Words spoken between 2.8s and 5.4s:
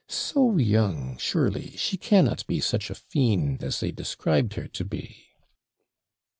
a fiend as they described her to be!'